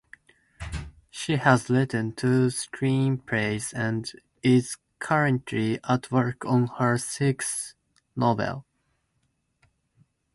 She 1.11 1.35
has 1.35 1.69
written 1.69 2.13
two 2.13 2.47
screenplays 2.47 3.71
and 3.71 4.11
is 4.41 4.77
currently 4.97 5.79
at 5.83 6.09
work 6.11 6.43
on 6.43 6.65
her 6.79 6.97
sixth 6.97 7.75
novel. 8.15 8.65